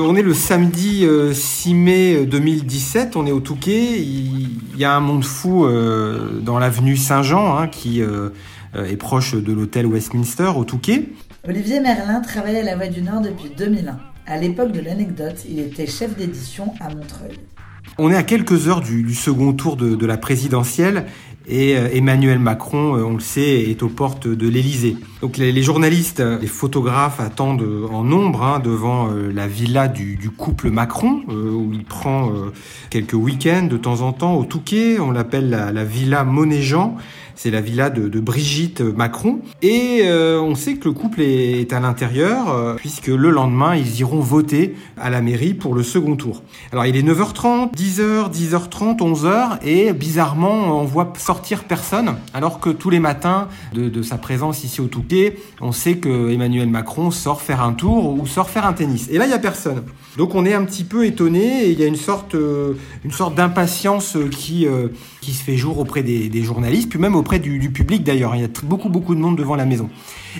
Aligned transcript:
On 0.00 0.14
est 0.14 0.22
le 0.22 0.32
samedi 0.32 1.04
6 1.32 1.74
mai 1.74 2.24
2017, 2.24 3.16
on 3.16 3.26
est 3.26 3.32
au 3.32 3.40
Touquet. 3.40 4.00
Il 4.00 4.78
y 4.78 4.84
a 4.84 4.94
un 4.94 5.00
monde 5.00 5.24
fou 5.24 5.64
euh, 5.64 6.38
dans 6.40 6.60
l'avenue 6.60 6.96
Saint-Jean 6.96 7.58
hein, 7.58 7.66
qui 7.66 8.00
euh, 8.00 8.30
est 8.74 8.96
proche 8.96 9.34
de 9.34 9.52
l'hôtel 9.52 9.86
Westminster 9.86 10.52
au 10.54 10.62
Touquet. 10.62 11.08
Olivier 11.48 11.80
Merlin 11.80 12.20
travaillait 12.20 12.60
à 12.60 12.62
La 12.62 12.76
Voix 12.76 12.86
du 12.86 13.02
Nord 13.02 13.22
depuis 13.22 13.50
2001. 13.58 13.98
À 14.28 14.36
l'époque 14.36 14.70
de 14.70 14.80
l'anecdote, 14.80 15.44
il 15.50 15.58
était 15.58 15.88
chef 15.88 16.16
d'édition 16.16 16.72
à 16.78 16.94
Montreuil. 16.94 17.36
On 17.98 18.12
est 18.12 18.16
à 18.16 18.22
quelques 18.22 18.68
heures 18.68 18.80
du, 18.80 19.12
second 19.14 19.52
tour 19.52 19.76
de, 19.76 20.06
la 20.06 20.16
présidentielle 20.16 21.06
et 21.48 21.76
euh, 21.76 21.88
Emmanuel 21.92 22.38
Macron, 22.38 22.96
euh, 22.96 23.02
on 23.02 23.14
le 23.14 23.20
sait, 23.20 23.62
est 23.70 23.82
aux 23.82 23.88
portes 23.88 24.28
de 24.28 24.48
l'Élysée. 24.48 24.96
Donc 25.22 25.36
les, 25.36 25.62
journalistes, 25.62 26.20
les 26.20 26.46
photographes 26.46 27.20
attendent 27.20 27.66
en 27.90 28.04
nombre 28.04 28.42
hein, 28.44 28.60
devant 28.60 29.08
euh, 29.10 29.32
la 29.32 29.48
villa 29.48 29.88
du, 29.88 30.30
couple 30.36 30.70
Macron, 30.70 31.22
où 31.28 31.72
il 31.72 31.84
prend 31.84 32.32
quelques 32.90 33.14
week-ends 33.14 33.66
de 33.68 33.76
temps 33.76 34.02
en 34.02 34.12
temps 34.12 34.34
au 34.36 34.44
Touquet. 34.44 34.98
On 35.00 35.10
l'appelle 35.10 35.50
la, 35.50 35.72
la 35.72 35.84
villa 35.84 36.24
Monéjean. 36.24 36.96
C'est 37.38 37.52
la 37.52 37.60
villa 37.60 37.88
de, 37.88 38.18
Brigitte 38.18 38.80
Macron. 38.80 39.38
Et 39.62 40.00
euh, 40.02 40.40
on 40.40 40.56
sait 40.56 40.74
que 40.74 40.88
le 40.88 40.92
couple 40.92 41.20
est, 41.20 41.72
à 41.72 41.78
l'intérieur, 41.78 42.50
euh, 42.50 42.74
puisque 42.74 43.06
le 43.06 43.30
lendemain, 43.30 43.76
ils 43.76 44.00
iront 44.00 44.18
voter 44.18 44.74
à 44.96 45.08
la 45.08 45.20
mairie 45.20 45.54
pour 45.54 45.76
le 45.76 45.84
second 45.84 46.16
tour. 46.16 46.42
Alors 46.72 46.84
il 46.86 46.96
est 46.96 47.02
9h30, 47.02 47.76
10h, 47.76 48.32
10h30, 48.32 48.98
11h, 48.98 49.64
et 49.64 49.92
bizarrement, 49.92 50.80
on 50.80 50.84
voit 50.84 51.12
sortir 51.16 51.37
personne, 51.68 52.16
alors 52.34 52.60
que 52.60 52.70
tous 52.70 52.90
les 52.90 53.00
matins 53.00 53.48
de, 53.74 54.02
sa 54.02 54.18
présence 54.18 54.64
ici 54.64 54.80
au 54.80 54.86
Touquet, 54.86 55.38
on 55.60 55.72
sait 55.72 55.98
que 55.98 56.30
Emmanuel 56.30 56.68
Macron 56.68 57.10
sort 57.10 57.42
faire 57.42 57.62
un 57.62 57.72
tour 57.72 58.18
ou 58.18 58.26
sort 58.26 58.50
faire 58.50 58.66
un 58.66 58.72
tennis. 58.72 59.08
Et 59.10 59.18
là, 59.18 59.26
il 59.26 59.28
n'y 59.28 59.34
a 59.34 59.38
personne. 59.38 59.84
Donc 60.16 60.34
on 60.34 60.44
est 60.44 60.54
un 60.54 60.64
petit 60.64 60.84
peu 60.84 61.06
étonné, 61.06 61.64
et 61.64 61.70
il 61.70 61.78
y 61.78 61.84
a 61.84 61.86
une 61.86 61.96
sorte, 61.96 62.34
euh, 62.34 62.74
une 63.04 63.12
sorte 63.12 63.34
d'impatience 63.34 64.16
qui, 64.30 64.66
qui 65.20 65.32
se 65.32 65.42
fait 65.42 65.56
jour 65.56 65.78
auprès 65.78 66.02
des, 66.02 66.42
journalistes, 66.42 66.88
puis 66.88 66.98
même 66.98 67.14
auprès 67.14 67.28
auprès 67.28 67.38
du, 67.40 67.70
public 67.70 68.04
d'ailleurs. 68.04 68.34
Il 68.34 68.40
y 68.40 68.44
a 68.44 68.48
beaucoup 68.62 68.88
beaucoup 68.88 69.14
de 69.14 69.20
monde 69.20 69.36
devant 69.36 69.54
la 69.54 69.66
maison. 69.66 69.90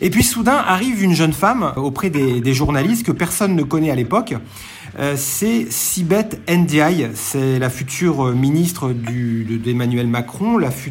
Et 0.00 0.08
puis 0.08 0.22
soudain 0.22 0.54
arrive 0.54 1.02
une 1.02 1.14
jeune 1.14 1.32
femme 1.32 1.72
auprès 1.76 2.10
des, 2.10 2.54
journalistes 2.54 3.04
que 3.04 3.10
personne 3.10 3.56
ne 3.56 3.64
connaît 3.64 3.90
à 3.90 3.96
l'époque. 3.96 4.34
Euh, 4.98 5.14
c'est 5.16 5.66
Sibeth 5.68 6.40
Ndiaye, 6.48 7.10
c'est 7.14 7.58
la 7.58 7.68
future 7.68 8.32
ministre 8.32 8.92
d'Emmanuel 8.92 10.06
Macron, 10.06 10.56
la 10.56 10.70
future 10.70 10.85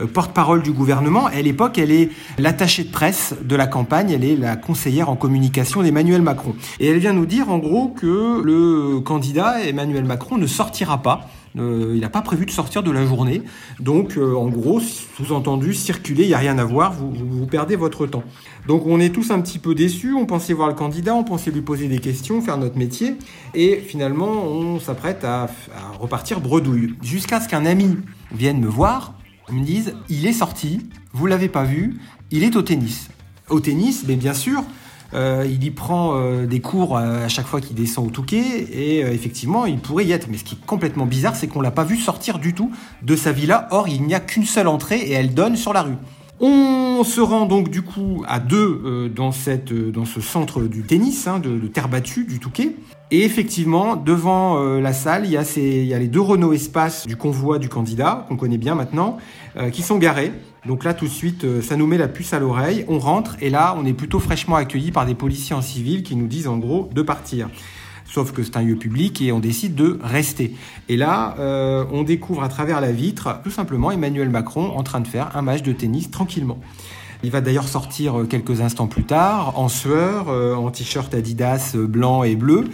euh, 0.00 0.06
porte-parole 0.06 0.62
du 0.62 0.72
gouvernement. 0.72 1.26
À 1.26 1.40
l'époque, 1.42 1.78
elle 1.78 1.90
est 1.90 2.10
l'attachée 2.38 2.84
de 2.84 2.90
presse 2.90 3.34
de 3.42 3.56
la 3.56 3.66
campagne, 3.66 4.10
elle 4.10 4.24
est 4.24 4.36
la 4.36 4.56
conseillère 4.56 5.08
en 5.08 5.16
communication 5.16 5.82
d'Emmanuel 5.82 6.22
Macron. 6.22 6.54
Et 6.80 6.88
elle 6.88 6.98
vient 6.98 7.12
nous 7.12 7.26
dire 7.26 7.50
en 7.50 7.58
gros 7.58 7.88
que 7.88 8.42
le 8.42 9.00
candidat 9.00 9.62
Emmanuel 9.64 10.04
Macron 10.04 10.38
ne 10.38 10.46
sortira 10.46 11.02
pas 11.02 11.28
euh, 11.56 11.92
il 11.94 12.00
n'a 12.00 12.08
pas 12.08 12.22
prévu 12.22 12.46
de 12.46 12.50
sortir 12.50 12.82
de 12.82 12.90
la 12.90 13.06
journée. 13.06 13.42
Donc, 13.80 14.16
euh, 14.16 14.34
en 14.34 14.48
gros, 14.48 14.80
sous-entendu, 14.80 15.74
circuler, 15.74 16.24
il 16.24 16.28
n'y 16.28 16.34
a 16.34 16.38
rien 16.38 16.58
à 16.58 16.64
voir, 16.64 16.92
vous, 16.92 17.12
vous, 17.12 17.46
perdez 17.46 17.76
votre 17.76 18.06
temps. 18.06 18.24
Donc, 18.66 18.86
on 18.86 19.00
est 19.00 19.10
tous 19.10 19.30
un 19.30 19.40
petit 19.40 19.58
peu 19.58 19.74
déçus. 19.74 20.14
On 20.14 20.26
pensait 20.26 20.52
voir 20.52 20.68
le 20.68 20.74
candidat, 20.74 21.14
on 21.14 21.24
pensait 21.24 21.50
lui 21.50 21.62
poser 21.62 21.88
des 21.88 21.98
questions, 21.98 22.40
faire 22.40 22.58
notre 22.58 22.76
métier. 22.76 23.14
Et 23.54 23.76
finalement, 23.76 24.30
on 24.30 24.78
s'apprête 24.78 25.24
à, 25.24 25.44
à 25.44 25.98
repartir 25.98 26.40
bredouille. 26.40 26.94
Jusqu'à 27.02 27.40
ce 27.40 27.48
qu'un 27.48 27.66
ami 27.66 27.96
vienne 28.32 28.60
me 28.60 28.68
voir, 28.68 29.14
me 29.50 29.64
dise 29.64 29.94
il 30.08 30.26
est 30.26 30.32
sorti, 30.32 30.80
vous 31.12 31.26
l'avez 31.26 31.48
pas 31.48 31.64
vu, 31.64 31.98
il 32.30 32.44
est 32.44 32.56
au 32.56 32.62
tennis. 32.62 33.08
Au 33.48 33.60
tennis, 33.60 34.04
mais 34.06 34.16
bien 34.16 34.34
sûr, 34.34 34.62
euh, 35.14 35.46
il 35.48 35.64
y 35.64 35.70
prend 35.70 36.14
euh, 36.14 36.46
des 36.46 36.60
cours 36.60 36.96
euh, 36.96 37.24
à 37.24 37.28
chaque 37.28 37.46
fois 37.46 37.60
qu'il 37.60 37.74
descend 37.74 38.06
au 38.06 38.10
Touquet 38.10 38.42
et 38.72 39.00
effectivement 39.00 39.64
il 39.66 39.78
pourrait 39.78 40.04
y 40.04 40.12
être. 40.12 40.28
Mais 40.30 40.36
ce 40.36 40.44
qui 40.44 40.54
est 40.54 40.66
complètement 40.66 41.06
bizarre, 41.06 41.36
c'est 41.36 41.48
qu'on 41.48 41.60
l'a 41.60 41.70
pas 41.70 41.84
vu 41.84 41.96
sortir 41.96 42.38
du 42.38 42.54
tout 42.54 42.70
de 43.02 43.16
sa 43.16 43.32
villa. 43.32 43.68
Or, 43.70 43.88
il 43.88 44.02
n'y 44.02 44.14
a 44.14 44.20
qu'une 44.20 44.44
seule 44.44 44.68
entrée 44.68 44.98
et 44.98 45.12
elle 45.12 45.34
donne 45.34 45.56
sur 45.56 45.72
la 45.72 45.82
rue. 45.82 45.96
Se 47.04 47.20
rend 47.20 47.46
donc 47.46 47.70
du 47.70 47.82
coup 47.82 48.24
à 48.26 48.40
deux 48.40 49.10
dans, 49.14 49.32
cette, 49.32 49.72
dans 49.72 50.04
ce 50.04 50.20
centre 50.20 50.62
du 50.62 50.82
tennis, 50.82 51.26
hein, 51.26 51.38
de, 51.38 51.66
terre 51.66 51.88
battue 51.88 52.24
du 52.24 52.38
Touquet. 52.38 52.76
Et 53.10 53.24
effectivement, 53.24 53.96
devant 53.96 54.58
la 54.78 54.92
salle, 54.92 55.24
il 55.24 55.30
y, 55.30 55.36
a 55.36 55.44
il 55.56 55.86
y 55.86 55.94
a 55.94 55.98
les 55.98 56.08
deux 56.08 56.20
Renault 56.20 56.52
Espace 56.52 57.06
du 57.06 57.16
convoi 57.16 57.58
du 57.58 57.68
candidat, 57.70 58.26
qu'on 58.28 58.36
connaît 58.36 58.58
bien 58.58 58.74
maintenant, 58.74 59.16
qui 59.72 59.82
sont 59.82 59.96
garés. 59.96 60.32
Donc 60.66 60.84
là, 60.84 60.92
tout 60.92 61.06
de 61.06 61.10
suite, 61.10 61.44
euh, 61.44 61.62
ça 61.62 61.76
nous 61.76 61.86
met 61.86 61.98
la 61.98 62.08
puce 62.08 62.32
à 62.32 62.38
l'oreille. 62.38 62.84
On 62.88 62.98
rentre 62.98 63.36
et 63.40 63.48
là, 63.48 63.74
on 63.78 63.86
est 63.86 63.92
plutôt 63.92 64.18
fraîchement 64.18 64.56
accueilli 64.56 64.90
par 64.90 65.06
des 65.06 65.14
policiers 65.14 65.54
en 65.54 65.62
civil 65.62 66.02
qui 66.02 66.16
nous 66.16 66.26
disent 66.26 66.48
en 66.48 66.58
gros 66.58 66.90
de 66.92 67.02
partir. 67.02 67.48
Sauf 68.10 68.32
que 68.32 68.42
c'est 68.42 68.56
un 68.56 68.62
lieu 68.62 68.76
public 68.76 69.20
et 69.20 69.32
on 69.32 69.38
décide 69.38 69.74
de 69.74 69.98
rester. 70.02 70.54
Et 70.88 70.96
là, 70.96 71.36
euh, 71.38 71.84
on 71.92 72.02
découvre 72.02 72.42
à 72.42 72.48
travers 72.48 72.80
la 72.80 72.90
vitre, 72.90 73.40
tout 73.44 73.50
simplement, 73.50 73.90
Emmanuel 73.90 74.30
Macron 74.30 74.72
en 74.76 74.82
train 74.82 75.00
de 75.00 75.06
faire 75.06 75.36
un 75.36 75.42
match 75.42 75.62
de 75.62 75.72
tennis 75.72 76.10
tranquillement. 76.10 76.58
Il 77.22 77.30
va 77.30 77.40
d'ailleurs 77.40 77.68
sortir 77.68 78.20
euh, 78.20 78.24
quelques 78.24 78.60
instants 78.60 78.86
plus 78.86 79.04
tard 79.04 79.58
en 79.58 79.68
sueur, 79.68 80.28
en 80.28 80.70
t-shirt 80.70 81.12
Adidas 81.14 81.74
blanc 81.76 82.22
et 82.22 82.36
bleu. 82.36 82.64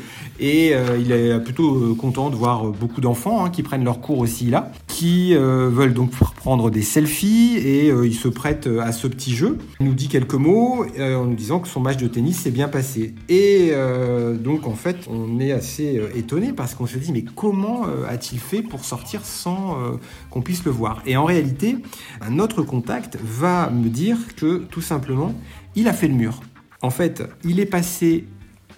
Et 0.41 0.73
il 0.99 1.13
est 1.13 1.39
plutôt 1.41 1.95
content 1.95 2.31
de 2.31 2.37
voir 2.37 2.65
beaucoup 2.67 3.01
d'enfants 3.01 3.45
hein, 3.45 3.51
qui 3.51 3.63
prennent 3.63 3.85
leur 3.85 4.01
cours 4.01 4.19
aussi 4.19 4.47
là, 4.47 4.73
qui 4.87 5.35
veulent 5.35 5.95
donc 5.95 6.11
prendre 6.45 6.71
des 6.71 6.83
selfies 6.83 7.57
et 7.57 7.91
euh, 7.91 8.07
il 8.07 8.15
se 8.15 8.29
prête 8.29 8.67
euh, 8.67 8.81
à 8.81 8.93
ce 8.93 9.07
petit 9.07 9.35
jeu. 9.35 9.59
Il 9.81 9.87
nous 9.87 9.95
dit 9.95 10.09
quelques 10.09 10.35
mots 10.35 10.85
euh, 10.99 11.17
en 11.17 11.25
nous 11.25 11.35
disant 11.35 11.61
que 11.61 11.69
son 11.69 11.81
match 11.81 11.97
de 11.97 12.07
tennis 12.07 12.41
s'est 12.41 12.51
bien 12.51 12.69
passé. 12.69 13.15
Et 13.29 13.73
donc 14.39 14.67
en 14.67 14.75
fait, 14.75 14.97
on 15.09 15.41
est 15.41 15.53
assez 15.53 16.01
étonné 16.15 16.53
parce 16.53 16.75
qu'on 16.75 16.87
se 16.87 16.99
dit 16.99 17.13
mais 17.13 17.25
comment 17.25 17.87
a-t-il 18.09 18.39
fait 18.39 18.63
pour 18.63 18.85
sortir 18.85 19.25
sans 19.25 19.77
qu'on 20.31 20.43
puisse 20.43 20.65
le 20.65 20.71
voir? 20.71 21.03
Et 21.07 21.17
en 21.17 21.25
réalité, 21.25 21.77
un 22.21 22.39
autre 22.39 22.63
contact 22.63 23.19
va 23.23 23.71
me 23.71 23.89
dire 23.89 24.17
que 24.37 24.59
tout 24.71 24.81
simplement, 24.81 25.35
il 25.75 25.89
a 25.89 25.93
fait 25.93 26.09
le 26.09 26.15
mur. 26.15 26.41
En 26.83 26.91
fait, 26.91 27.23
il 27.45 27.61
est 27.61 27.67
passé 27.67 28.27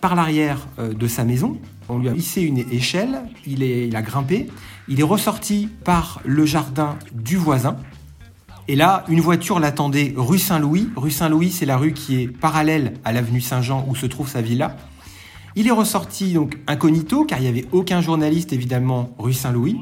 par 0.01 0.15
l'arrière 0.15 0.69
de 0.79 1.07
sa 1.07 1.25
maison. 1.25 1.59
On 1.89 1.99
lui 1.99 2.09
a 2.09 2.13
hissé 2.13 2.43
une 2.43 2.59
échelle, 2.59 3.23
il, 3.47 3.63
il 3.63 3.95
a 3.97 4.03
grimpé, 4.03 4.49
il 4.89 5.01
est 5.01 5.05
ressorti 5.05 5.69
par 5.85 6.21
le 6.25 6.45
jardin 6.45 6.97
du 7.13 7.37
voisin. 7.37 7.77
Et 8.69 8.75
là, 8.75 9.05
une 9.09 9.21
voiture 9.21 9.61
l'attendait 9.61 10.13
rue 10.17 10.41
Saint-Louis. 10.41 10.89
Rue 10.97 11.13
Saint-Louis, 11.13 11.51
c'est 11.53 11.67
la 11.67 11.77
rue 11.77 11.93
qui 11.93 12.23
est 12.23 12.29
parallèle 12.29 12.95
à 13.05 13.13
l'avenue 13.13 13.41
Saint-Jean 13.41 13.87
où 13.89 13.95
se 13.95 14.07
trouve 14.07 14.29
sa 14.29 14.43
villa. 14.43 14.77
Il 15.55 15.69
est 15.69 15.73
ressorti 15.73 16.33
donc 16.33 16.59
incognito, 16.67 17.25
car 17.25 17.39
il 17.39 17.43
n'y 17.43 17.49
avait 17.49 17.67
aucun 17.73 18.01
journaliste 18.01 18.53
évidemment 18.53 19.15
rue 19.19 19.33
Saint-Louis. 19.33 19.79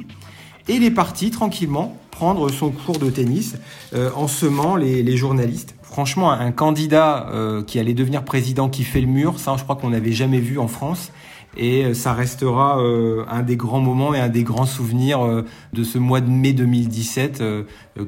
Et 0.69 0.75
il 0.75 0.85
est 0.85 0.91
parti 0.91 1.31
tranquillement 1.31 1.99
prendre 2.15 2.49
son 2.49 2.71
cours 2.71 2.99
de 2.99 3.11
tennis 3.11 3.57
euh, 3.93 4.09
en 4.15 4.29
semant 4.29 4.77
les, 4.77 5.17
journalistes. 5.17 5.75
Franchement, 5.83 6.31
un 6.31 6.53
candidat 6.53 7.29
euh, 7.33 7.65
qui 7.65 7.81
allait 7.81 7.93
devenir 7.93 8.25
président 8.25 8.69
qui 8.69 8.85
fait 8.85 9.01
le 9.01 9.09
mur, 9.09 9.41
ça 9.41 9.57
je 9.59 9.65
crois 9.65 9.75
qu'on 9.75 9.91
n'avait 9.91 10.13
jamais 10.13 10.39
vu 10.39 10.59
en 10.59 10.69
France 10.69 11.11
et 11.57 11.85
euh, 11.85 11.95
ça 11.95 12.15
restera 12.15 12.79
un 12.79 13.43
des 13.43 13.57
grands 13.57 13.81
moments 13.81 14.15
et 14.15 14.21
un 14.21 14.29
des 14.29 14.45
grands 14.45 14.67
souvenirs 14.67 15.45
de 15.73 15.85
ce 15.85 15.99
mois 15.99 16.21
de 16.21 16.31
mai 16.31 16.53
2017 16.53 17.43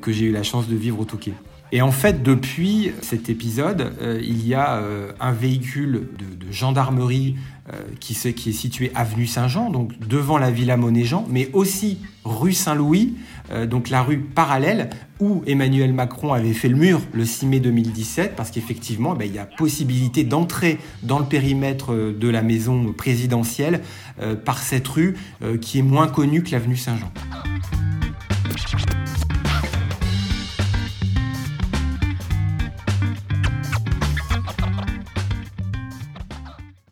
que 0.00 0.12
j'ai 0.12 0.26
eu 0.26 0.32
la 0.32 0.44
chance 0.44 0.69
de 0.69 0.76
vivre 0.76 1.00
au 1.00 1.05
Touquet. 1.05 1.35
Et 1.73 1.82
en 1.82 1.91
fait, 1.91 2.23
depuis 2.23 2.93
cet 3.03 3.29
épisode, 3.29 3.93
il 4.23 4.47
y 4.47 4.55
a 4.55 4.81
un 5.19 5.32
véhicule 5.32 6.08
de, 6.19 6.53
gendarmerie 6.53 7.37
qui, 7.99 8.14
qui, 8.35 8.50
est 8.50 8.53
situé 8.53 8.93
avenue 8.94 9.26
Saint-Jean, 9.26 9.70
donc 9.70 9.99
devant 9.99 10.38
la 10.38 10.50
Villa 10.50 10.76
Monéjean, 10.76 11.26
mais 11.29 11.50
aussi 11.53 11.99
rue 12.25 12.53
Saint-Louis, 12.53 13.14
donc 13.66 13.90
la 13.90 14.02
rue 14.02 14.19
parallèle 14.19 14.90
où 15.20 15.43
Emmanuel 15.46 15.93
Macron 15.93 16.32
avait 16.32 16.52
fait 16.52 16.69
le 16.69 16.76
mur 16.76 17.00
le 17.12 17.25
6 17.25 17.46
mai 17.46 17.60
2017, 17.60 18.34
parce 18.37 18.50
qu'effectivement, 18.50 19.14
ben, 19.14 19.25
il 19.25 19.34
y 19.34 19.38
a 19.38 19.46
possibilité 19.46 20.25
d'entrer 20.25 20.78
dans 21.02 21.19
le 21.19 21.25
périmètre 21.25 21.93
euh, 21.93 22.12
de 22.12 22.28
la 22.28 22.43
maison 22.43 22.93
présidentielle 22.93 23.81
euh, 24.20 24.34
par 24.34 24.58
cette 24.58 24.88
rue 24.88 25.16
qui 25.60 25.78
est 25.78 25.82
moins 25.82 26.08
connue 26.08 26.43
que 26.43 26.50
l'avenue 26.50 26.76
Saint-Jean. 26.76 27.10